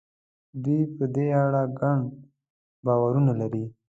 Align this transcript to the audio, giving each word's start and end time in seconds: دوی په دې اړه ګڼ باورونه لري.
دوی 0.63 0.81
په 0.95 1.05
دې 1.15 1.27
اړه 1.43 1.63
ګڼ 1.79 1.99
باورونه 2.85 3.31
لري. 3.41 3.63